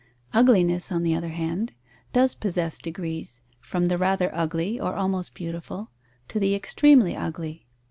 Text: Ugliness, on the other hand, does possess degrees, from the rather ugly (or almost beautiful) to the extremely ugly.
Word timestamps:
Ugliness, 0.33 0.91
on 0.91 1.03
the 1.03 1.13
other 1.13 1.29
hand, 1.29 1.73
does 2.11 2.33
possess 2.33 2.79
degrees, 2.79 3.41
from 3.59 3.85
the 3.85 3.99
rather 3.99 4.35
ugly 4.35 4.79
(or 4.79 4.95
almost 4.95 5.35
beautiful) 5.35 5.91
to 6.29 6.39
the 6.39 6.55
extremely 6.55 7.15
ugly. 7.15 7.61